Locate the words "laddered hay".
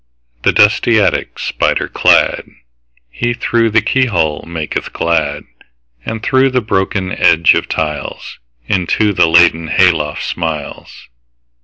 9.27-9.91